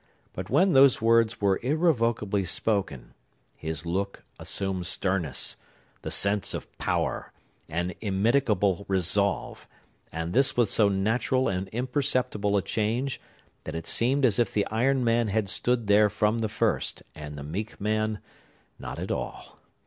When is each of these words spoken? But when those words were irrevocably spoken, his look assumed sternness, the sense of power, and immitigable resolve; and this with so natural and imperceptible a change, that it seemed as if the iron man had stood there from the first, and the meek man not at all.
But 0.33 0.49
when 0.49 0.73
those 0.73 0.99
words 0.99 1.39
were 1.41 1.59
irrevocably 1.61 2.43
spoken, 2.43 3.13
his 3.55 3.85
look 3.85 4.23
assumed 4.39 4.87
sternness, 4.87 5.57
the 6.01 6.09
sense 6.09 6.55
of 6.55 6.75
power, 6.79 7.31
and 7.69 7.93
immitigable 8.01 8.83
resolve; 8.87 9.67
and 10.11 10.33
this 10.33 10.57
with 10.57 10.71
so 10.71 10.89
natural 10.89 11.47
and 11.47 11.67
imperceptible 11.67 12.57
a 12.57 12.63
change, 12.63 13.21
that 13.63 13.75
it 13.75 13.85
seemed 13.85 14.25
as 14.25 14.39
if 14.39 14.51
the 14.51 14.65
iron 14.71 15.03
man 15.03 15.27
had 15.27 15.47
stood 15.47 15.85
there 15.85 16.09
from 16.09 16.39
the 16.39 16.49
first, 16.49 17.03
and 17.13 17.37
the 17.37 17.43
meek 17.43 17.79
man 17.79 18.17
not 18.79 18.97
at 18.97 19.11
all. 19.11 19.59